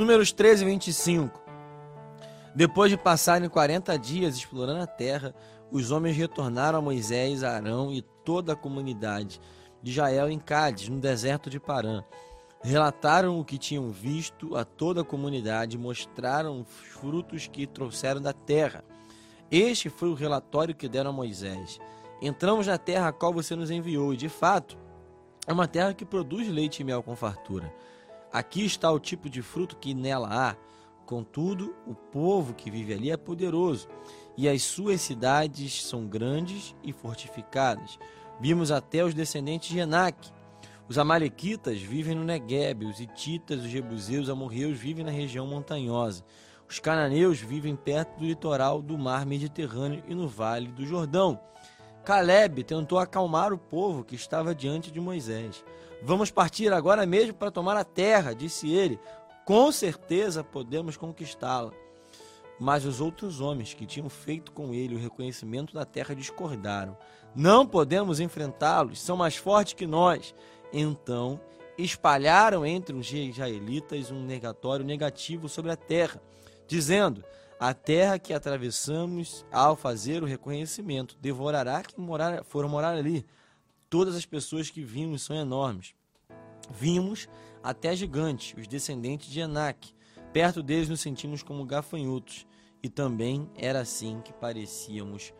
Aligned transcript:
Números 0.00 0.32
13 0.32 0.62
e 0.62 0.66
25. 0.66 1.38
Depois 2.54 2.90
de 2.90 2.96
passarem 2.96 3.50
40 3.50 3.98
dias 3.98 4.34
explorando 4.34 4.80
a 4.80 4.86
terra, 4.86 5.34
os 5.70 5.90
homens 5.90 6.16
retornaram 6.16 6.78
a 6.78 6.80
Moisés, 6.82 7.44
Arão 7.44 7.92
e 7.92 8.00
toda 8.00 8.54
a 8.54 8.56
comunidade 8.56 9.38
de 9.82 9.90
Israel 9.90 10.30
em 10.30 10.38
Cádiz, 10.38 10.88
no 10.88 10.98
deserto 10.98 11.50
de 11.50 11.60
Parã. 11.60 12.02
Relataram 12.62 13.38
o 13.38 13.44
que 13.44 13.58
tinham 13.58 13.90
visto 13.90 14.56
a 14.56 14.64
toda 14.64 15.02
a 15.02 15.04
comunidade 15.04 15.76
e 15.76 15.78
mostraram 15.78 16.62
os 16.62 16.68
frutos 16.94 17.46
que 17.46 17.66
trouxeram 17.66 18.22
da 18.22 18.32
terra. 18.32 18.82
Este 19.50 19.90
foi 19.90 20.08
o 20.08 20.14
relatório 20.14 20.74
que 20.74 20.88
deram 20.88 21.10
a 21.10 21.12
Moisés. 21.12 21.78
Entramos 22.22 22.66
na 22.66 22.78
terra 22.78 23.08
a 23.08 23.12
qual 23.12 23.34
você 23.34 23.54
nos 23.54 23.70
enviou, 23.70 24.14
e 24.14 24.16
de 24.16 24.30
fato, 24.30 24.78
é 25.46 25.52
uma 25.52 25.68
terra 25.68 25.92
que 25.92 26.06
produz 26.06 26.48
leite 26.48 26.80
e 26.80 26.84
mel 26.84 27.02
com 27.02 27.14
fartura. 27.14 27.70
Aqui 28.32 28.64
está 28.64 28.90
o 28.92 29.00
tipo 29.00 29.28
de 29.28 29.42
fruto 29.42 29.76
que 29.76 29.92
nela 29.92 30.28
há. 30.30 30.56
Contudo, 31.04 31.74
o 31.86 31.94
povo 31.94 32.54
que 32.54 32.70
vive 32.70 32.94
ali 32.94 33.10
é 33.10 33.16
poderoso, 33.16 33.88
e 34.36 34.48
as 34.48 34.62
suas 34.62 35.00
cidades 35.00 35.84
são 35.84 36.06
grandes 36.06 36.74
e 36.84 36.92
fortificadas. 36.92 37.98
Vimos 38.40 38.70
até 38.70 39.04
os 39.04 39.12
descendentes 39.12 39.70
de 39.70 39.80
Enac. 39.80 40.30
Os 40.88 40.96
amalequitas 40.98 41.80
vivem 41.80 42.14
no 42.14 42.24
Negueb, 42.24 42.84
os 42.84 43.00
hititas, 43.00 43.60
os 43.60 43.68
jebuseus, 43.68 44.24
os 44.24 44.30
amorreus 44.30 44.78
vivem 44.78 45.04
na 45.04 45.10
região 45.10 45.46
montanhosa. 45.46 46.24
Os 46.68 46.78
cananeus 46.78 47.40
vivem 47.40 47.74
perto 47.74 48.18
do 48.18 48.24
litoral 48.24 48.80
do 48.80 48.96
mar 48.96 49.26
Mediterrâneo 49.26 50.04
e 50.06 50.14
no 50.14 50.28
vale 50.28 50.68
do 50.68 50.86
Jordão. 50.86 51.40
Caleb 52.04 52.64
tentou 52.64 52.98
acalmar 52.98 53.52
o 53.52 53.58
povo 53.58 54.04
que 54.04 54.14
estava 54.14 54.54
diante 54.54 54.90
de 54.90 55.00
Moisés. 55.00 55.64
Vamos 56.02 56.30
partir 56.30 56.72
agora 56.72 57.04
mesmo 57.04 57.34
para 57.34 57.50
tomar 57.50 57.76
a 57.76 57.84
terra, 57.84 58.34
disse 58.34 58.72
ele. 58.72 58.98
Com 59.44 59.70
certeza 59.70 60.42
podemos 60.42 60.96
conquistá-la. 60.96 61.72
Mas 62.58 62.84
os 62.84 63.00
outros 63.00 63.40
homens 63.40 63.74
que 63.74 63.86
tinham 63.86 64.08
feito 64.08 64.52
com 64.52 64.74
ele 64.74 64.94
o 64.94 64.98
reconhecimento 64.98 65.74
da 65.74 65.84
terra 65.84 66.14
discordaram. 66.14 66.96
Não 67.34 67.66
podemos 67.66 68.20
enfrentá-los, 68.20 69.00
são 69.00 69.16
mais 69.16 69.36
fortes 69.36 69.74
que 69.74 69.86
nós. 69.86 70.34
Então 70.72 71.40
espalharam 71.78 72.64
entre 72.66 72.94
os 72.94 73.10
israelitas 73.12 74.10
um 74.10 74.22
negatório 74.22 74.84
negativo 74.84 75.48
sobre 75.48 75.70
a 75.70 75.76
terra, 75.76 76.20
dizendo: 76.70 77.24
A 77.58 77.74
terra 77.74 78.18
que 78.18 78.32
atravessamos 78.32 79.44
ao 79.50 79.74
fazer 79.74 80.22
o 80.22 80.26
reconhecimento 80.26 81.18
devorará 81.20 81.82
quem 81.82 82.02
morar, 82.02 82.44
for 82.44 82.66
morar 82.68 82.94
ali. 82.94 83.26
Todas 83.90 84.14
as 84.14 84.24
pessoas 84.24 84.70
que 84.70 84.84
vimos 84.84 85.22
são 85.22 85.34
enormes. 85.34 85.94
Vimos 86.70 87.28
até 87.60 87.94
gigantes, 87.96 88.56
os 88.56 88.68
descendentes 88.68 89.28
de 89.28 89.40
Enac. 89.40 89.92
Perto 90.32 90.62
deles 90.62 90.88
nos 90.88 91.00
sentimos 91.00 91.42
como 91.42 91.66
gafanhotos 91.66 92.46
e 92.80 92.88
também 92.88 93.50
era 93.56 93.80
assim 93.80 94.20
que 94.20 94.32
parecíamos 94.32 95.34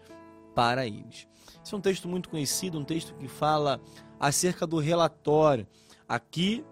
para 0.52 0.84
eles. 0.84 1.28
Esse 1.64 1.72
é 1.72 1.76
um 1.76 1.80
texto 1.80 2.08
muito 2.08 2.28
conhecido, 2.28 2.76
um 2.76 2.84
texto 2.84 3.14
que 3.14 3.28
fala 3.28 3.80
acerca 4.18 4.66
do 4.66 4.78
relatório. 4.78 5.64
Aqui, 6.08 6.64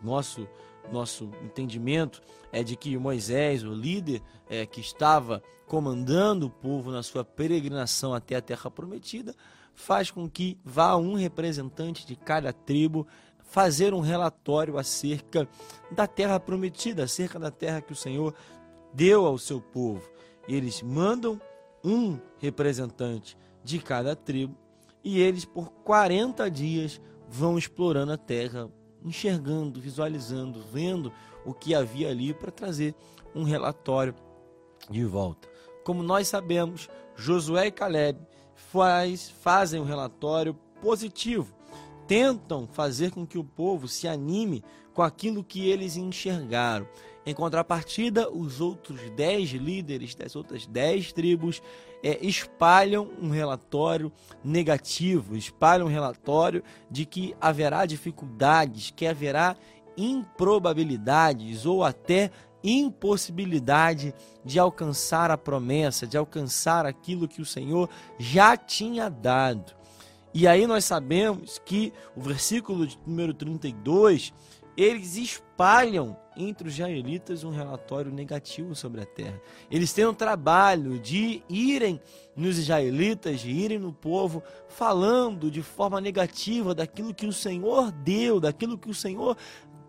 nosso 0.00 0.48
nosso 0.92 1.30
entendimento 1.42 2.20
é 2.52 2.62
de 2.62 2.76
que 2.76 2.96
Moisés, 2.96 3.62
o 3.64 3.72
líder 3.72 4.22
é, 4.48 4.64
que 4.66 4.80
estava 4.80 5.42
comandando 5.66 6.46
o 6.46 6.50
povo 6.50 6.90
na 6.90 7.02
sua 7.02 7.24
peregrinação 7.24 8.14
até 8.14 8.36
a 8.36 8.40
terra 8.40 8.70
prometida, 8.70 9.34
faz 9.74 10.10
com 10.10 10.28
que 10.28 10.58
vá 10.64 10.96
um 10.96 11.14
representante 11.14 12.06
de 12.06 12.16
cada 12.16 12.52
tribo 12.52 13.06
fazer 13.42 13.94
um 13.94 14.00
relatório 14.00 14.78
acerca 14.78 15.48
da 15.90 16.06
terra 16.06 16.40
prometida, 16.40 17.04
acerca 17.04 17.38
da 17.38 17.50
terra 17.50 17.80
que 17.80 17.92
o 17.92 17.96
Senhor 17.96 18.34
deu 18.92 19.26
ao 19.26 19.38
seu 19.38 19.60
povo. 19.60 20.08
E 20.48 20.54
eles 20.54 20.82
mandam 20.82 21.40
um 21.84 22.18
representante 22.38 23.36
de 23.62 23.78
cada 23.78 24.16
tribo 24.16 24.56
e 25.04 25.20
eles 25.20 25.44
por 25.44 25.70
40 25.84 26.50
dias 26.50 27.00
vão 27.28 27.56
explorando 27.56 28.12
a 28.12 28.16
terra, 28.16 28.68
enxergando, 29.04 29.80
visualizando, 29.80 30.62
vendo 30.72 31.12
o 31.44 31.54
que 31.54 31.74
havia 31.74 32.10
ali 32.10 32.34
para 32.34 32.50
trazer 32.50 32.94
um 33.34 33.42
relatório 33.42 34.14
de 34.90 35.04
volta. 35.04 35.48
Como 35.84 36.02
nós 36.02 36.28
sabemos, 36.28 36.88
Josué 37.14 37.66
e 37.66 37.70
Caleb 37.70 38.18
faz, 38.54 39.30
fazem 39.30 39.80
um 39.80 39.84
relatório 39.84 40.54
positivo, 40.80 41.54
tentam 42.06 42.66
fazer 42.66 43.10
com 43.10 43.26
que 43.26 43.38
o 43.38 43.44
povo 43.44 43.86
se 43.88 44.08
anime 44.08 44.64
com 44.92 45.02
aquilo 45.02 45.44
que 45.44 45.68
eles 45.68 45.96
enxergaram. 45.96 46.88
Em 47.24 47.34
contrapartida, 47.34 48.30
os 48.30 48.60
outros 48.60 49.00
dez 49.16 49.50
líderes 49.50 50.14
das 50.14 50.36
outras 50.36 50.64
dez 50.66 51.12
tribos 51.12 51.60
é, 52.06 52.24
espalham 52.24 53.10
um 53.20 53.30
relatório 53.30 54.12
negativo, 54.44 55.36
espalham 55.36 55.88
um 55.88 55.90
relatório 55.90 56.62
de 56.88 57.04
que 57.04 57.34
haverá 57.40 57.84
dificuldades, 57.84 58.92
que 58.94 59.08
haverá 59.08 59.56
improbabilidades 59.96 61.66
ou 61.66 61.82
até 61.82 62.30
impossibilidade 62.62 64.14
de 64.44 64.56
alcançar 64.56 65.32
a 65.32 65.36
promessa, 65.36 66.06
de 66.06 66.16
alcançar 66.16 66.86
aquilo 66.86 67.26
que 67.26 67.42
o 67.42 67.46
Senhor 67.46 67.90
já 68.20 68.56
tinha 68.56 69.10
dado. 69.10 69.74
E 70.32 70.46
aí 70.46 70.64
nós 70.64 70.84
sabemos 70.84 71.60
que 71.64 71.92
o 72.14 72.20
versículo 72.20 72.86
de 72.86 72.96
número 73.04 73.34
32 73.34 74.32
eles 74.76 75.16
espalham 75.16 76.16
entre 76.36 76.68
os 76.68 76.74
israelitas 76.74 77.44
um 77.44 77.50
relatório 77.50 78.12
negativo 78.12 78.74
sobre 78.74 79.00
a 79.00 79.06
terra. 79.06 79.40
Eles 79.70 79.92
têm 79.92 80.04
o 80.04 80.10
um 80.10 80.14
trabalho 80.14 80.98
de 80.98 81.42
irem 81.48 82.00
nos 82.36 82.58
israelitas, 82.58 83.40
de 83.40 83.50
irem 83.50 83.78
no 83.78 83.92
povo, 83.92 84.42
falando 84.68 85.50
de 85.50 85.62
forma 85.62 86.00
negativa 86.00 86.74
daquilo 86.74 87.14
que 87.14 87.26
o 87.26 87.32
Senhor 87.32 87.90
deu, 87.90 88.38
daquilo 88.38 88.76
que 88.76 88.90
o 88.90 88.94
Senhor 88.94 89.36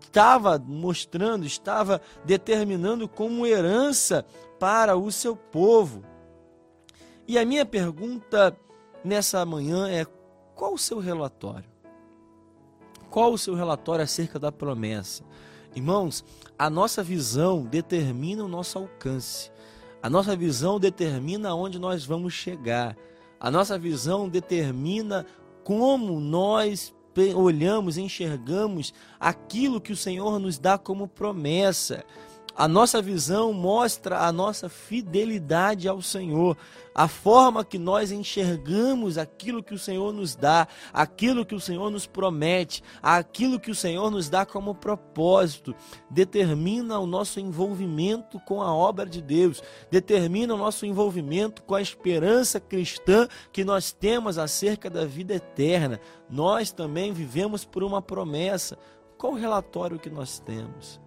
estava 0.00 0.58
mostrando, 0.58 1.44
estava 1.44 2.00
determinando 2.24 3.06
como 3.06 3.46
herança 3.46 4.24
para 4.58 4.96
o 4.96 5.12
seu 5.12 5.36
povo. 5.36 6.02
E 7.26 7.38
a 7.38 7.44
minha 7.44 7.66
pergunta 7.66 8.56
nessa 9.04 9.44
manhã 9.44 9.86
é: 9.88 10.06
qual 10.54 10.72
o 10.72 10.78
seu 10.78 10.98
relatório? 10.98 11.77
Qual 13.10 13.32
o 13.32 13.38
seu 13.38 13.54
relatório 13.54 14.04
acerca 14.04 14.38
da 14.38 14.52
promessa? 14.52 15.24
Irmãos, 15.74 16.24
a 16.58 16.68
nossa 16.68 17.02
visão 17.02 17.64
determina 17.64 18.44
o 18.44 18.48
nosso 18.48 18.78
alcance. 18.78 19.50
A 20.02 20.08
nossa 20.08 20.36
visão 20.36 20.78
determina 20.78 21.54
onde 21.54 21.78
nós 21.78 22.04
vamos 22.04 22.32
chegar. 22.34 22.96
A 23.40 23.50
nossa 23.50 23.78
visão 23.78 24.28
determina 24.28 25.26
como 25.64 26.20
nós 26.20 26.94
olhamos, 27.34 27.98
enxergamos 27.98 28.94
aquilo 29.18 29.80
que 29.80 29.92
o 29.92 29.96
Senhor 29.96 30.38
nos 30.38 30.58
dá 30.58 30.78
como 30.78 31.08
promessa. 31.08 32.04
A 32.58 32.66
nossa 32.66 33.00
visão 33.00 33.52
mostra 33.52 34.26
a 34.26 34.32
nossa 34.32 34.68
fidelidade 34.68 35.86
ao 35.86 36.02
Senhor, 36.02 36.56
a 36.92 37.06
forma 37.06 37.64
que 37.64 37.78
nós 37.78 38.10
enxergamos 38.10 39.16
aquilo 39.16 39.62
que 39.62 39.74
o 39.74 39.78
Senhor 39.78 40.12
nos 40.12 40.34
dá, 40.34 40.66
aquilo 40.92 41.46
que 41.46 41.54
o 41.54 41.60
Senhor 41.60 41.88
nos 41.88 42.04
promete, 42.04 42.82
aquilo 43.00 43.60
que 43.60 43.70
o 43.70 43.76
Senhor 43.76 44.10
nos 44.10 44.28
dá 44.28 44.44
como 44.44 44.74
propósito, 44.74 45.72
determina 46.10 46.98
o 46.98 47.06
nosso 47.06 47.38
envolvimento 47.38 48.40
com 48.40 48.60
a 48.60 48.74
obra 48.74 49.06
de 49.06 49.22
Deus, 49.22 49.62
determina 49.88 50.52
o 50.52 50.58
nosso 50.58 50.84
envolvimento 50.84 51.62
com 51.62 51.76
a 51.76 51.80
esperança 51.80 52.58
cristã 52.58 53.28
que 53.52 53.64
nós 53.64 53.92
temos 53.92 54.36
acerca 54.36 54.90
da 54.90 55.04
vida 55.04 55.32
eterna. 55.32 56.00
Nós 56.28 56.72
também 56.72 57.12
vivemos 57.12 57.64
por 57.64 57.84
uma 57.84 58.02
promessa. 58.02 58.76
Qual 59.16 59.34
o 59.34 59.36
relatório 59.36 59.96
que 59.96 60.10
nós 60.10 60.40
temos? 60.40 61.00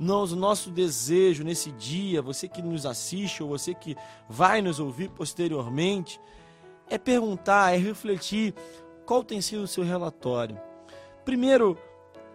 Nós, 0.00 0.32
o 0.32 0.36
nosso 0.36 0.70
desejo 0.70 1.44
nesse 1.44 1.70
dia, 1.72 2.22
você 2.22 2.48
que 2.48 2.62
nos 2.62 2.86
assiste 2.86 3.42
ou 3.42 3.50
você 3.50 3.74
que 3.74 3.94
vai 4.26 4.62
nos 4.62 4.80
ouvir 4.80 5.10
posteriormente, 5.10 6.18
é 6.88 6.96
perguntar, 6.96 7.74
é 7.74 7.76
refletir 7.76 8.54
qual 9.04 9.22
tem 9.22 9.42
sido 9.42 9.64
o 9.64 9.68
seu 9.68 9.84
relatório. 9.84 10.58
Primeiro, 11.22 11.76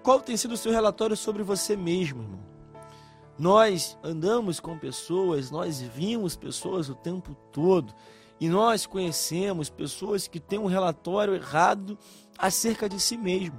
qual 0.04 0.22
tem 0.22 0.38
sido 0.38 0.52
o 0.52 0.58
seu 0.58 0.72
relatório 0.72 1.18
sobre 1.18 1.42
você 1.42 1.76
mesmo, 1.76 2.22
irmão? 2.22 2.40
Nós 3.36 3.98
andamos 4.04 4.60
com 4.60 4.78
pessoas, 4.78 5.50
nós 5.50 5.82
vimos 5.82 6.36
pessoas 6.36 6.88
o 6.88 6.94
tempo 6.94 7.36
todo 7.52 7.96
e 8.40 8.48
nós 8.48 8.86
conhecemos 8.86 9.72
pessoas 9.72 10.28
que 10.28 10.40
têm 10.40 10.60
um 10.60 10.68
relatório 10.68 11.34
errado 11.34 11.98
acerca 12.38 12.88
de 12.88 13.00
si 13.00 13.18
mesmo. 13.18 13.58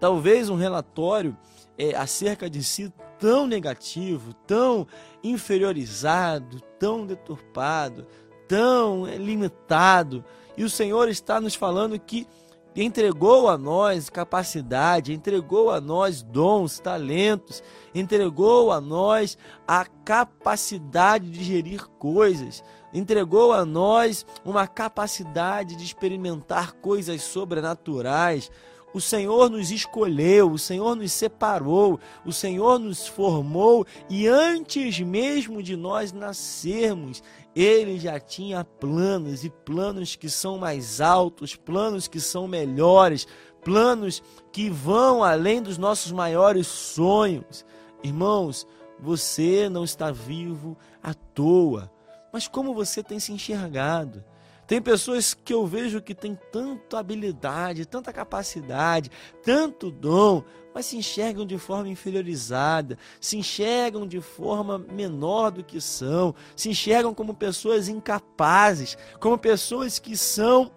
Talvez 0.00 0.50
um 0.50 0.56
relatório 0.56 1.36
é, 1.78 1.94
acerca 1.94 2.50
de 2.50 2.64
si 2.64 2.92
tão 3.18 3.46
negativo, 3.46 4.32
tão 4.46 4.86
inferiorizado, 5.22 6.60
tão 6.78 7.06
deturpado, 7.06 8.06
tão 8.46 9.06
limitado. 9.06 10.24
E 10.56 10.64
o 10.64 10.70
Senhor 10.70 11.08
está 11.08 11.40
nos 11.40 11.54
falando 11.54 11.98
que 11.98 12.26
entregou 12.74 13.48
a 13.48 13.58
nós 13.58 14.08
capacidade, 14.08 15.12
entregou 15.12 15.70
a 15.70 15.80
nós 15.80 16.22
dons, 16.22 16.78
talentos, 16.78 17.62
entregou 17.94 18.70
a 18.70 18.80
nós 18.80 19.36
a 19.66 19.84
capacidade 19.84 21.30
de 21.30 21.42
gerir 21.42 21.86
coisas, 21.98 22.62
entregou 22.92 23.52
a 23.52 23.64
nós 23.64 24.24
uma 24.44 24.66
capacidade 24.66 25.76
de 25.76 25.84
experimentar 25.84 26.72
coisas 26.74 27.22
sobrenaturais. 27.22 28.50
O 28.92 29.00
Senhor 29.00 29.50
nos 29.50 29.70
escolheu, 29.70 30.50
o 30.50 30.58
Senhor 30.58 30.96
nos 30.96 31.12
separou, 31.12 32.00
o 32.24 32.32
Senhor 32.32 32.78
nos 32.78 33.06
formou 33.06 33.86
e 34.08 34.26
antes 34.26 34.98
mesmo 35.00 35.62
de 35.62 35.76
nós 35.76 36.12
nascermos, 36.12 37.22
ele 37.54 37.98
já 37.98 38.18
tinha 38.18 38.64
planos 38.64 39.44
e 39.44 39.50
planos 39.50 40.16
que 40.16 40.30
são 40.30 40.58
mais 40.58 41.00
altos, 41.00 41.54
planos 41.54 42.08
que 42.08 42.18
são 42.18 42.48
melhores, 42.48 43.26
planos 43.62 44.22
que 44.52 44.70
vão 44.70 45.22
além 45.22 45.60
dos 45.60 45.76
nossos 45.76 46.10
maiores 46.10 46.66
sonhos. 46.66 47.66
Irmãos, 48.02 48.66
você 48.98 49.68
não 49.68 49.84
está 49.84 50.10
vivo 50.10 50.76
à 51.02 51.12
toa, 51.12 51.90
mas 52.32 52.48
como 52.48 52.74
você 52.74 53.02
tem 53.02 53.20
se 53.20 53.32
enxergado? 53.32 54.24
Tem 54.68 54.82
pessoas 54.82 55.32
que 55.32 55.54
eu 55.54 55.66
vejo 55.66 56.02
que 56.02 56.14
têm 56.14 56.38
tanta 56.52 56.98
habilidade, 56.98 57.86
tanta 57.86 58.12
capacidade, 58.12 59.10
tanto 59.42 59.90
dom, 59.90 60.44
mas 60.74 60.84
se 60.84 60.98
enxergam 60.98 61.46
de 61.46 61.56
forma 61.56 61.88
inferiorizada, 61.88 62.98
se 63.18 63.38
enxergam 63.38 64.06
de 64.06 64.20
forma 64.20 64.78
menor 64.78 65.50
do 65.50 65.64
que 65.64 65.80
são, 65.80 66.34
se 66.54 66.68
enxergam 66.68 67.14
como 67.14 67.32
pessoas 67.32 67.88
incapazes, 67.88 68.98
como 69.18 69.38
pessoas 69.38 69.98
que 69.98 70.14
são 70.18 70.70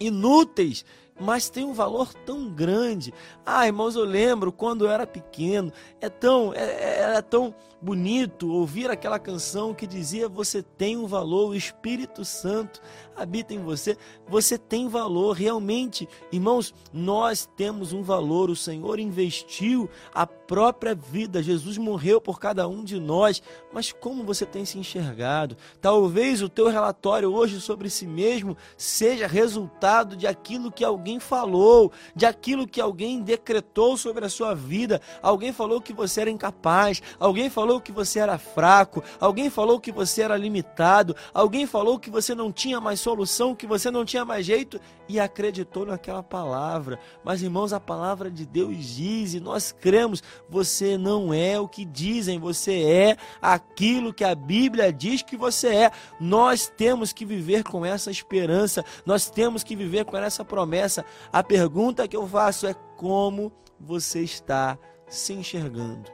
inúteis 0.00 0.84
mas 1.20 1.48
tem 1.48 1.64
um 1.64 1.72
valor 1.72 2.12
tão 2.12 2.48
grande. 2.48 3.12
Ah, 3.44 3.66
irmãos, 3.66 3.94
eu 3.94 4.04
lembro 4.04 4.50
quando 4.50 4.84
eu 4.84 4.90
era 4.90 5.06
pequeno, 5.06 5.72
é 6.00 6.08
tão, 6.08 6.52
é, 6.54 6.64
é, 6.64 6.98
era 7.00 7.22
tão 7.22 7.54
bonito 7.80 8.48
ouvir 8.50 8.90
aquela 8.90 9.18
canção 9.18 9.74
que 9.74 9.86
dizia: 9.86 10.28
Você 10.28 10.62
tem 10.62 10.96
um 10.96 11.06
valor, 11.06 11.50
o 11.50 11.54
Espírito 11.54 12.24
Santo 12.24 12.80
habita 13.14 13.52
em 13.52 13.58
você, 13.58 13.96
você 14.26 14.56
tem 14.56 14.88
valor. 14.88 15.32
Realmente, 15.36 16.08
irmãos, 16.30 16.74
nós 16.92 17.48
temos 17.56 17.92
um 17.92 18.02
valor. 18.02 18.50
O 18.50 18.56
Senhor 18.56 18.98
investiu 18.98 19.88
a 20.14 20.26
própria 20.26 20.94
vida, 20.94 21.42
Jesus 21.42 21.78
morreu 21.78 22.20
por 22.20 22.38
cada 22.40 22.66
um 22.66 22.82
de 22.82 22.98
nós. 22.98 23.42
Mas 23.72 23.92
como 23.92 24.24
você 24.24 24.46
tem 24.46 24.64
se 24.64 24.78
enxergado? 24.78 25.56
Talvez 25.80 26.42
o 26.42 26.48
teu 26.48 26.68
relatório 26.68 27.32
hoje 27.32 27.60
sobre 27.60 27.90
si 27.90 28.06
mesmo 28.06 28.56
seja 28.76 29.26
resultado 29.26 30.16
de 30.16 30.26
aquilo 30.26 30.70
que 30.70 30.84
alguém 30.84 31.01
falou, 31.20 31.92
de 32.14 32.26
aquilo 32.26 32.66
que 32.66 32.80
alguém 32.80 33.20
decretou 33.20 33.96
sobre 33.96 34.24
a 34.24 34.28
sua 34.28 34.54
vida. 34.54 35.00
Alguém 35.22 35.52
falou 35.52 35.80
que 35.80 35.92
você 35.92 36.22
era 36.22 36.30
incapaz, 36.30 37.02
alguém 37.18 37.48
falou 37.50 37.80
que 37.80 37.92
você 37.92 38.18
era 38.18 38.38
fraco, 38.38 39.02
alguém 39.20 39.50
falou 39.50 39.80
que 39.80 39.92
você 39.92 40.22
era 40.22 40.36
limitado, 40.36 41.16
alguém 41.32 41.66
falou 41.66 41.98
que 41.98 42.10
você 42.10 42.34
não 42.34 42.52
tinha 42.52 42.80
mais 42.80 43.00
solução, 43.00 43.54
que 43.54 43.66
você 43.66 43.90
não 43.90 44.04
tinha 44.04 44.24
mais 44.24 44.44
jeito 44.46 44.80
e 45.12 45.20
acreditou 45.20 45.84
naquela 45.84 46.22
palavra. 46.22 46.98
Mas 47.22 47.42
irmãos, 47.42 47.74
a 47.74 47.78
palavra 47.78 48.30
de 48.30 48.46
Deus 48.46 48.74
diz 48.86 49.34
e 49.34 49.40
nós 49.40 49.70
cremos, 49.70 50.22
você 50.48 50.96
não 50.96 51.34
é 51.34 51.60
o 51.60 51.68
que 51.68 51.84
dizem, 51.84 52.38
você 52.38 52.82
é 52.82 53.16
aquilo 53.42 54.14
que 54.14 54.24
a 54.24 54.34
Bíblia 54.34 54.90
diz 54.90 55.20
que 55.20 55.36
você 55.36 55.68
é. 55.68 55.90
Nós 56.18 56.66
temos 56.66 57.12
que 57.12 57.26
viver 57.26 57.62
com 57.62 57.84
essa 57.84 58.10
esperança, 58.10 58.82
nós 59.04 59.28
temos 59.28 59.62
que 59.62 59.76
viver 59.76 60.06
com 60.06 60.16
essa 60.16 60.42
promessa. 60.46 61.04
A 61.30 61.42
pergunta 61.42 62.08
que 62.08 62.16
eu 62.16 62.26
faço 62.26 62.66
é 62.66 62.72
como 62.96 63.52
você 63.78 64.20
está 64.20 64.78
se 65.06 65.34
enxergando? 65.34 66.10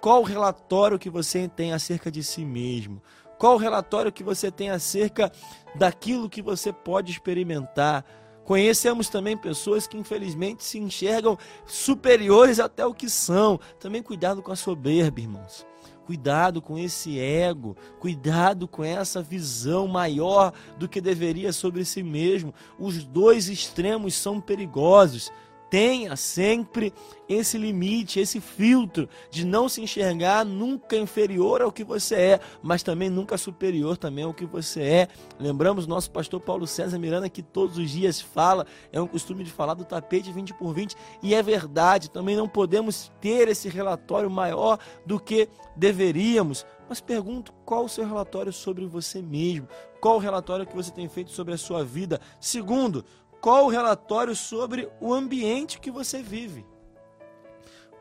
Qual 0.00 0.20
o 0.20 0.24
relatório 0.24 1.00
que 1.00 1.10
você 1.10 1.48
tem 1.48 1.72
acerca 1.72 2.12
de 2.12 2.22
si 2.22 2.44
mesmo? 2.44 3.02
Qual 3.38 3.54
o 3.54 3.58
relatório 3.58 4.12
que 4.12 4.22
você 4.22 4.52
tem 4.52 4.70
acerca 4.70 5.32
daquilo 5.74 6.30
que 6.30 6.40
você 6.40 6.72
pode 6.72 7.10
experimentar? 7.10 8.04
Conhecemos 8.46 9.08
também 9.08 9.36
pessoas 9.36 9.88
que 9.88 9.98
infelizmente 9.98 10.62
se 10.62 10.78
enxergam 10.78 11.36
superiores 11.66 12.60
até 12.60 12.86
o 12.86 12.94
que 12.94 13.10
são. 13.10 13.58
Também 13.80 14.00
cuidado 14.00 14.40
com 14.40 14.52
a 14.52 14.56
soberba, 14.56 15.20
irmãos. 15.20 15.66
Cuidado 16.06 16.62
com 16.62 16.78
esse 16.78 17.18
ego, 17.18 17.76
cuidado 17.98 18.68
com 18.68 18.84
essa 18.84 19.20
visão 19.20 19.88
maior 19.88 20.52
do 20.78 20.88
que 20.88 21.00
deveria 21.00 21.52
sobre 21.52 21.84
si 21.84 22.04
mesmo. 22.04 22.54
Os 22.78 23.02
dois 23.02 23.48
extremos 23.48 24.14
são 24.14 24.40
perigosos. 24.40 25.32
Tenha 25.68 26.14
sempre 26.16 26.92
esse 27.28 27.58
limite, 27.58 28.20
esse 28.20 28.40
filtro 28.40 29.08
de 29.30 29.44
não 29.44 29.68
se 29.68 29.82
enxergar 29.82 30.44
nunca 30.44 30.96
inferior 30.96 31.60
ao 31.60 31.72
que 31.72 31.82
você 31.82 32.14
é, 32.14 32.40
mas 32.62 32.82
também 32.82 33.10
nunca 33.10 33.36
superior 33.36 33.96
também 33.96 34.24
ao 34.24 34.34
que 34.34 34.46
você 34.46 34.82
é. 34.82 35.08
Lembramos 35.38 35.86
nosso 35.86 36.10
pastor 36.10 36.40
Paulo 36.40 36.66
César 36.66 36.98
Miranda 36.98 37.28
que 37.28 37.42
todos 37.42 37.78
os 37.78 37.90
dias 37.90 38.20
fala, 38.20 38.66
é 38.92 39.00
um 39.00 39.08
costume 39.08 39.42
de 39.42 39.50
falar 39.50 39.74
do 39.74 39.84
tapete 39.84 40.32
20 40.32 40.54
por 40.54 40.72
20 40.72 40.94
e 41.22 41.34
é 41.34 41.42
verdade, 41.42 42.10
também 42.10 42.36
não 42.36 42.48
podemos 42.48 43.10
ter 43.20 43.48
esse 43.48 43.68
relatório 43.68 44.30
maior 44.30 44.78
do 45.04 45.18
que 45.18 45.48
deveríamos. 45.76 46.64
Mas 46.88 47.00
pergunto 47.00 47.52
qual 47.64 47.84
o 47.84 47.88
seu 47.88 48.06
relatório 48.06 48.52
sobre 48.52 48.86
você 48.86 49.20
mesmo? 49.20 49.66
Qual 50.00 50.16
o 50.16 50.20
relatório 50.20 50.66
que 50.66 50.76
você 50.76 50.92
tem 50.92 51.08
feito 51.08 51.32
sobre 51.32 51.52
a 51.52 51.58
sua 51.58 51.84
vida? 51.84 52.20
Segundo, 52.38 53.04
qual 53.46 53.66
o 53.66 53.68
relatório 53.68 54.34
sobre 54.34 54.90
o 55.00 55.14
ambiente 55.14 55.78
que 55.78 55.88
você 55.88 56.20
vive? 56.20 56.66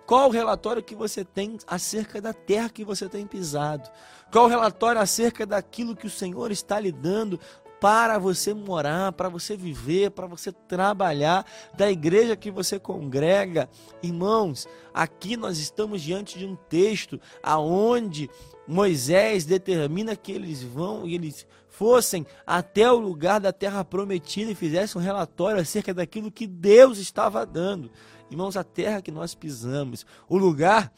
Qual 0.07 0.27
o 0.27 0.31
relatório 0.31 0.81
que 0.81 0.95
você 0.95 1.24
tem 1.24 1.59
acerca 1.68 2.19
da 2.19 2.33
terra 2.33 2.68
que 2.68 2.83
você 2.83 3.07
tem 3.07 3.27
pisado? 3.27 3.88
Qual 4.31 4.45
o 4.45 4.47
relatório 4.47 5.00
acerca 5.00 5.45
daquilo 5.45 5.95
que 5.95 6.07
o 6.07 6.09
Senhor 6.09 6.50
está 6.50 6.80
lhe 6.80 6.92
dando 6.92 7.39
para 7.80 8.18
você 8.18 8.56
morar, 8.56 9.12
para 9.12 9.30
você 9.30 9.56
viver, 9.56 10.09
para 10.09 10.25
você 10.25 10.51
trabalhar, 10.51 11.45
da 11.75 11.92
igreja 11.92 12.36
que 12.36 12.50
você 12.50 12.80
congrega? 12.80 13.69
Irmãos, 14.01 14.68
aqui 14.92 15.38
nós 15.38 15.59
estamos 15.59 16.01
diante 16.01 16.39
de 16.39 16.45
um 16.47 16.56
texto 16.56 17.21
aonde 17.44 18.31
Moisés 18.68 19.45
determina 19.45 20.16
que 20.16 20.31
eles 20.31 20.64
vão 20.64 21.06
e 21.06 21.14
eles 21.14 21.45
fossem 21.78 22.26
até 22.46 22.90
o 22.92 22.98
lugar 22.98 23.40
da 23.40 23.52
terra 23.52 23.84
prometida 23.84 24.52
e 24.52 24.56
fizessem 24.56 25.02
um 25.02 25.04
relatório 25.04 25.62
acerca 25.62 25.94
daquilo 25.94 26.32
que 26.32 26.48
Deus 26.48 26.98
estava 26.98 27.46
dando. 27.46 27.92
Irmãos, 28.32 28.56
a 28.56 28.64
terra 28.64 29.02
que 29.02 29.12
nós 29.12 29.36
pisamos, 29.36 30.06
o 30.30 30.38
lugar 30.38 30.92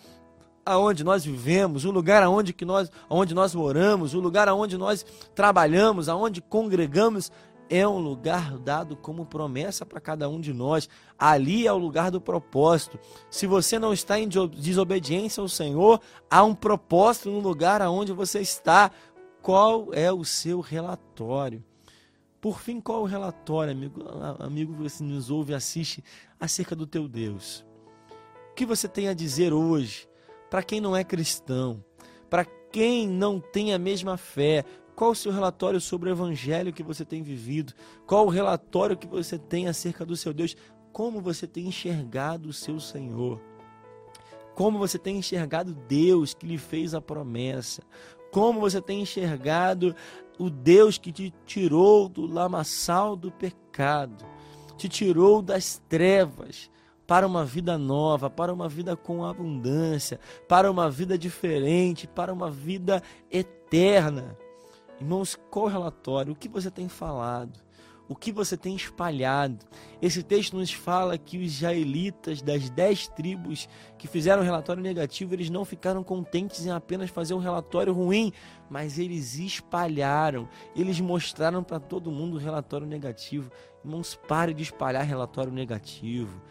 aonde 0.66 1.04
nós 1.04 1.24
vivemos, 1.24 1.86
o 1.86 1.92
lugar 1.92 2.22
aonde 2.22 2.54
que 2.54 2.66
nós, 2.66 2.92
aonde 3.10 3.34
nós 3.34 3.56
moramos, 3.56 4.14
o 4.14 4.20
lugar 4.20 4.48
aonde 4.48 4.78
nós 4.78 5.06
trabalhamos, 5.34 6.10
aonde 6.10 6.42
congregamos, 6.42 7.32
é 7.70 7.88
um 7.88 8.00
lugar 8.00 8.58
dado 8.58 8.96
como 8.96 9.26
promessa 9.26 9.86
para 9.86 10.00
cada 10.00 10.30
um 10.30 10.40
de 10.40 10.54
nós. 10.54 10.90
Ali 11.18 11.68
é 11.68 11.74
o 11.74 11.78
lugar 11.78 12.12
do 12.12 12.22
propósito. 12.22 13.00
Se 13.30 13.48
você 13.48 13.80
não 13.80 13.94
está 13.94 14.20
em 14.20 14.28
desobediência 14.28 15.42
ao 15.42 15.50
Senhor, 15.50 16.00
há 16.30 16.44
um 16.44 16.56
propósito 16.56 17.30
no 17.30 17.40
lugar 17.40 17.82
aonde 17.82 18.14
você 18.14 18.40
está. 18.40 18.92
Qual 19.48 19.94
é 19.94 20.12
o 20.12 20.26
seu 20.26 20.60
relatório? 20.60 21.64
Por 22.42 22.60
fim, 22.60 22.82
qual 22.82 23.00
é 23.00 23.02
o 23.04 23.06
relatório, 23.06 23.72
amigo, 23.72 24.04
amigo 24.40 24.74
que 24.74 24.84
você 24.84 25.02
nos 25.02 25.30
ouve 25.30 25.54
e 25.54 25.56
assiste 25.56 26.04
acerca 26.38 26.76
do 26.76 26.86
teu 26.86 27.08
Deus? 27.08 27.66
O 28.52 28.56
que 28.56 28.66
você 28.66 28.90
tem 28.90 29.08
a 29.08 29.14
dizer 29.14 29.54
hoje 29.54 30.06
para 30.50 30.62
quem 30.62 30.82
não 30.82 30.94
é 30.94 31.02
cristão, 31.02 31.82
para 32.30 32.44
quem 32.44 33.08
não 33.08 33.40
tem 33.40 33.74
a 33.74 33.80
mesma 33.80 34.18
fé? 34.18 34.66
Qual 34.98 35.12
o 35.12 35.16
seu 35.16 35.32
relatório 35.32 35.80
sobre 35.80 36.10
o 36.10 36.12
evangelho 36.12 36.74
que 36.74 36.84
você 36.84 37.06
tem 37.06 37.24
vivido? 37.24 37.72
Qual 38.06 38.26
o 38.26 38.30
relatório 38.30 38.98
que 38.98 39.08
você 39.08 39.40
tem 39.40 39.70
acerca 39.70 40.06
do 40.06 40.18
seu 40.18 40.34
Deus? 40.34 40.58
Como 40.92 41.22
você 41.22 41.48
tem 41.48 41.68
enxergado 41.68 42.50
o 42.50 42.54
seu 42.54 42.82
Senhor? 42.82 43.42
Como 44.58 44.80
você 44.80 44.98
tem 44.98 45.18
enxergado 45.18 45.74
Deus 45.74 46.34
que 46.34 46.48
lhe 46.48 46.58
fez 46.58 46.96
a 46.96 47.00
promessa? 47.00 47.84
Como 48.38 48.60
você 48.60 48.80
tem 48.80 49.02
enxergado 49.02 49.96
o 50.38 50.48
Deus 50.48 51.00
que 51.00 51.12
te 51.12 51.34
tirou 51.44 52.08
do 52.08 52.28
lamaçal 52.28 53.16
do 53.16 53.32
pecado, 53.32 54.24
te 54.78 54.88
tirou 54.88 55.42
das 55.42 55.82
trevas 55.90 56.70
para 57.08 57.26
uma 57.26 57.44
vida 57.44 57.80
nova, 57.80 58.30
para 58.30 58.54
uma 58.54 58.70
vida 58.70 58.96
com 58.96 59.26
abundância, 59.26 60.20
para 60.48 60.70
uma 60.70 60.88
vida 60.88 61.18
diferente, 61.18 62.06
para 62.06 62.32
uma 62.32 62.52
vida 62.52 63.02
eterna. 63.32 64.38
Irmãos, 65.02 65.36
qual 65.50 65.66
relatório? 65.66 66.34
O 66.34 66.36
que 66.36 66.48
você 66.48 66.70
tem 66.70 66.88
falado? 66.88 67.60
O 68.08 68.16
que 68.16 68.32
você 68.32 68.56
tem 68.56 68.76
espalhado. 68.76 69.66
Esse 70.02 70.24
texto 70.24 70.56
nos 70.56 70.72
fala 70.72 71.18
que 71.18 71.38
os 71.38 71.44
israelitas 71.46 72.42
das 72.42 72.70
dez 72.70 73.08
tribos 73.08 73.68
que 73.98 74.08
fizeram 74.08 74.44
relatório 74.44 74.82
negativo, 74.82 75.34
eles 75.34 75.50
não 75.50 75.66
ficaram 75.66 76.04
contentes 76.04 76.66
em 76.66 76.72
apenas 76.72 77.10
fazer 77.10 77.34
um 77.34 77.40
relatório 77.40 77.94
ruim, 77.94 78.32
mas 78.70 78.98
eles 78.98 79.38
espalharam, 79.38 80.48
eles 80.76 81.00
mostraram 81.00 81.64
para 81.64 81.80
todo 81.80 82.12
mundo 82.12 82.36
o 82.36 82.40
relatório 82.40 82.88
negativo. 82.88 83.52
Irmãos, 83.84 84.20
pare 84.28 84.54
de 84.54 84.64
espalhar 84.64 85.04
relatório 85.04 85.52
negativo. 85.52 86.42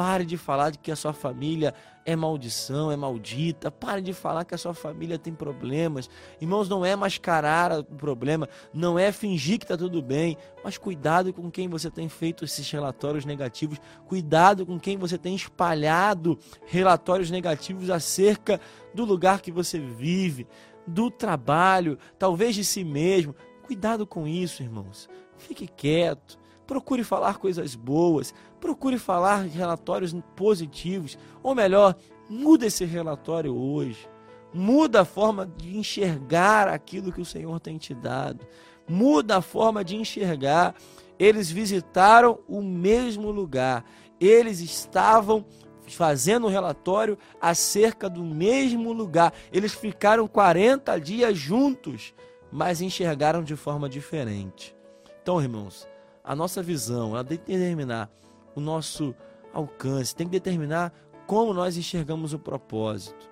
Pare 0.00 0.24
de 0.24 0.38
falar 0.38 0.70
de 0.70 0.78
que 0.78 0.90
a 0.90 0.96
sua 0.96 1.12
família 1.12 1.74
é 2.06 2.16
maldição, 2.16 2.90
é 2.90 2.96
maldita. 2.96 3.70
Pare 3.70 4.00
de 4.00 4.14
falar 4.14 4.46
que 4.46 4.54
a 4.54 4.56
sua 4.56 4.72
família 4.72 5.18
tem 5.18 5.34
problemas. 5.34 6.08
Irmãos, 6.40 6.70
não 6.70 6.86
é 6.86 6.96
mascarar 6.96 7.80
o 7.80 7.84
problema, 7.84 8.48
não 8.72 8.98
é 8.98 9.12
fingir 9.12 9.58
que 9.58 9.66
está 9.66 9.76
tudo 9.76 10.00
bem, 10.00 10.38
mas 10.64 10.78
cuidado 10.78 11.34
com 11.34 11.50
quem 11.50 11.68
você 11.68 11.90
tem 11.90 12.08
feito 12.08 12.46
esses 12.46 12.70
relatórios 12.70 13.26
negativos. 13.26 13.78
Cuidado 14.06 14.64
com 14.64 14.80
quem 14.80 14.96
você 14.96 15.18
tem 15.18 15.34
espalhado 15.34 16.38
relatórios 16.64 17.30
negativos 17.30 17.90
acerca 17.90 18.58
do 18.94 19.04
lugar 19.04 19.42
que 19.42 19.52
você 19.52 19.78
vive, 19.78 20.46
do 20.86 21.10
trabalho, 21.10 21.98
talvez 22.18 22.54
de 22.54 22.64
si 22.64 22.84
mesmo. 22.84 23.36
Cuidado 23.64 24.06
com 24.06 24.26
isso, 24.26 24.62
irmãos. 24.62 25.10
Fique 25.36 25.68
quieto. 25.68 26.39
Procure 26.70 27.02
falar 27.02 27.38
coisas 27.38 27.74
boas, 27.74 28.32
procure 28.60 28.96
falar 28.96 29.38
relatórios 29.38 30.14
positivos, 30.36 31.18
ou 31.42 31.52
melhor, 31.52 31.96
muda 32.28 32.64
esse 32.64 32.84
relatório 32.84 33.52
hoje. 33.52 34.08
Muda 34.54 35.00
a 35.00 35.04
forma 35.04 35.44
de 35.44 35.76
enxergar 35.76 36.68
aquilo 36.68 37.10
que 37.10 37.20
o 37.20 37.24
Senhor 37.24 37.58
tem 37.58 37.76
te 37.76 37.92
dado. 37.92 38.46
Muda 38.88 39.38
a 39.38 39.42
forma 39.42 39.82
de 39.82 39.96
enxergar. 39.96 40.76
Eles 41.18 41.50
visitaram 41.50 42.38
o 42.46 42.62
mesmo 42.62 43.32
lugar. 43.32 43.84
Eles 44.20 44.60
estavam 44.60 45.44
fazendo 45.88 46.46
um 46.46 46.50
relatório 46.50 47.18
acerca 47.40 48.08
do 48.08 48.22
mesmo 48.22 48.92
lugar. 48.92 49.34
Eles 49.52 49.74
ficaram 49.74 50.28
40 50.28 51.00
dias 51.00 51.36
juntos, 51.36 52.14
mas 52.52 52.80
enxergaram 52.80 53.42
de 53.42 53.56
forma 53.56 53.88
diferente. 53.88 54.72
Então, 55.20 55.42
irmãos, 55.42 55.88
a 56.24 56.34
nossa 56.36 56.62
visão, 56.62 57.12
ela 57.12 57.24
tem 57.24 57.38
que 57.38 57.52
determinar 57.52 58.10
o 58.54 58.60
nosso 58.60 59.14
alcance, 59.52 60.14
tem 60.14 60.26
que 60.26 60.32
determinar 60.32 60.92
como 61.26 61.54
nós 61.54 61.76
enxergamos 61.76 62.32
o 62.32 62.38
propósito. 62.38 63.30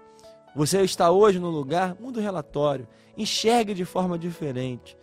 Você 0.54 0.83
está 0.83 1.11
hoje 1.11 1.38
no 1.38 1.50
lugar, 1.50 1.97
muda 2.00 2.21
o 2.21 2.23
relatório, 2.23 2.88
enxergue 3.16 3.75
de 3.75 3.85
forma 3.85 4.18
diferente. 4.18 4.97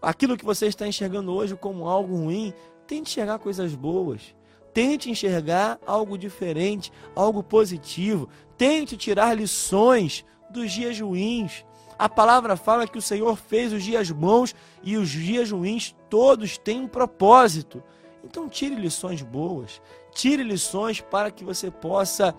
Aquilo 0.00 0.36
que 0.36 0.44
você 0.44 0.66
está 0.66 0.86
enxergando 0.86 1.32
hoje 1.32 1.56
como 1.56 1.88
algo 1.88 2.16
ruim, 2.16 2.52
tente 2.86 3.10
enxergar 3.10 3.38
coisas 3.38 3.74
boas. 3.74 4.34
Tente 4.72 5.10
enxergar 5.10 5.78
algo 5.86 6.18
diferente, 6.18 6.92
algo 7.14 7.42
positivo. 7.42 8.28
Tente 8.58 8.96
tirar 8.96 9.34
lições 9.34 10.24
dos 10.50 10.72
dias 10.72 10.98
ruins. 10.98 11.64
A 11.98 12.08
palavra 12.08 12.56
fala 12.56 12.86
que 12.86 12.98
o 12.98 13.02
Senhor 13.02 13.36
fez 13.36 13.72
os 13.72 13.82
dias 13.82 14.10
bons 14.10 14.54
e 14.82 14.96
os 14.96 15.08
dias 15.08 15.50
ruins, 15.50 15.94
todos 16.10 16.58
têm 16.58 16.80
um 16.80 16.88
propósito. 16.88 17.82
Então, 18.24 18.48
tire 18.48 18.74
lições 18.74 19.22
boas, 19.22 19.80
tire 20.12 20.42
lições 20.42 21.00
para 21.00 21.30
que 21.30 21.44
você 21.44 21.70
possa 21.70 22.34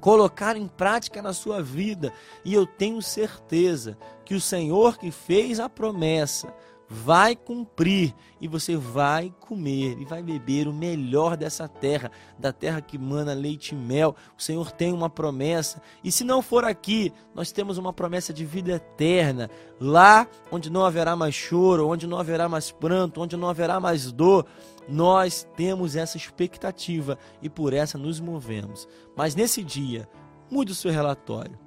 colocar 0.00 0.56
em 0.56 0.66
prática 0.66 1.22
na 1.22 1.32
sua 1.32 1.62
vida. 1.62 2.12
E 2.44 2.52
eu 2.52 2.66
tenho 2.66 3.00
certeza 3.00 3.96
que 4.24 4.34
o 4.34 4.40
Senhor 4.40 4.98
que 4.98 5.10
fez 5.10 5.58
a 5.58 5.68
promessa 5.68 6.52
vai 6.88 7.34
cumprir 7.34 8.14
e 8.40 8.46
você 8.46 8.76
vai 8.76 9.32
comer 9.40 9.96
e 9.98 10.04
vai 10.04 10.22
beber 10.22 10.68
o 10.68 10.72
melhor 10.72 11.36
dessa 11.36 11.66
terra, 11.66 12.10
da 12.38 12.52
terra 12.52 12.80
que 12.80 12.98
mana 12.98 13.32
leite 13.32 13.74
e 13.74 13.74
mel. 13.74 14.14
O 14.38 14.42
Senhor 14.42 14.70
tem 14.70 14.92
uma 14.92 15.08
promessa, 15.08 15.80
e 16.02 16.12
se 16.12 16.24
não 16.24 16.42
for 16.42 16.64
aqui, 16.64 17.12
nós 17.34 17.52
temos 17.52 17.78
uma 17.78 17.92
promessa 17.92 18.32
de 18.32 18.44
vida 18.44 18.72
eterna, 18.72 19.50
lá 19.80 20.26
onde 20.50 20.70
não 20.70 20.84
haverá 20.84 21.16
mais 21.16 21.34
choro, 21.34 21.88
onde 21.88 22.06
não 22.06 22.18
haverá 22.18 22.48
mais 22.48 22.70
pranto, 22.70 23.20
onde 23.20 23.36
não 23.36 23.48
haverá 23.48 23.80
mais 23.80 24.12
dor. 24.12 24.46
Nós 24.86 25.48
temos 25.56 25.96
essa 25.96 26.16
expectativa 26.16 27.18
e 27.40 27.48
por 27.48 27.72
essa 27.72 27.96
nos 27.96 28.20
movemos. 28.20 28.86
Mas 29.16 29.34
nesse 29.34 29.62
dia, 29.62 30.06
mude 30.50 30.72
o 30.72 30.74
seu 30.74 30.92
relatório. 30.92 31.58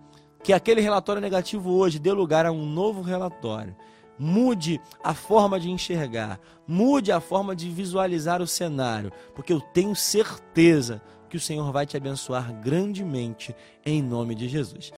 Que 0.43 0.53
aquele 0.53 0.79
relatório 0.79 1.21
negativo 1.21 1.71
hoje 1.71 1.97
dê 1.97 2.11
lugar 2.11 2.45
a 2.45 2.51
um 2.51 2.65
novo 2.65 3.01
relatório 3.01 3.75
Mude 4.19 4.81
a 5.03 5.13
forma 5.13 5.59
de 5.59 5.69
enxergar, 5.69 6.39
mude 6.67 7.11
a 7.11 7.19
forma 7.19 7.55
de 7.55 7.69
visualizar 7.69 8.41
o 8.41 8.47
cenário, 8.47 9.11
porque 9.35 9.53
eu 9.53 9.61
tenho 9.61 9.95
certeza 9.95 11.01
que 11.29 11.37
o 11.37 11.39
Senhor 11.39 11.71
vai 11.71 11.85
te 11.85 11.97
abençoar 11.97 12.53
grandemente 12.61 13.55
em 13.85 14.01
nome 14.01 14.33
de 14.33 14.47
Jesus. 14.47 14.91